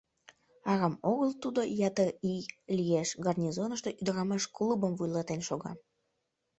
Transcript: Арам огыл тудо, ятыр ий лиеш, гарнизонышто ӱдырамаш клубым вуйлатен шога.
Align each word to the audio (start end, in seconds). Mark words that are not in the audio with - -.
Арам 0.71 0.95
огыл 1.11 1.31
тудо, 1.43 1.61
ятыр 1.87 2.09
ий 2.31 2.43
лиеш, 2.77 3.09
гарнизонышто 3.25 3.89
ӱдырамаш 3.99 4.43
клубым 4.55 4.93
вуйлатен 4.95 5.41
шога. 5.47 5.71